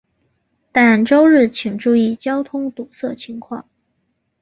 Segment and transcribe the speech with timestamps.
[0.71, 3.69] 但周日请注意交通堵塞情况。